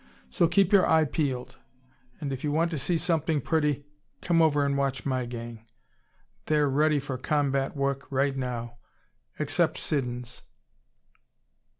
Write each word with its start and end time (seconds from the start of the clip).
So 0.31 0.47
keep 0.47 0.73
your 0.73 0.87
eye 0.89 1.05
peeled. 1.05 1.57
And 2.19 2.33
if 2.33 2.43
you 2.43 2.51
want 2.51 2.71
to 2.71 2.79
see 2.79 2.97
something 2.97 3.39
pretty, 3.39 3.85
come 4.19 4.41
over 4.41 4.65
and 4.65 4.75
watch 4.75 5.05
my 5.05 5.27
gang. 5.27 5.63
They're 6.47 6.67
ready 6.67 6.99
for 6.99 7.19
combat 7.19 7.75
work 7.77 8.07
right 8.11 8.35
now 8.35 8.77
except 9.37 9.77
Siddons." 9.77 10.41